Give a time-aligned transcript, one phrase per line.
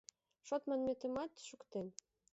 [0.47, 1.87] Шот манметымат шуктен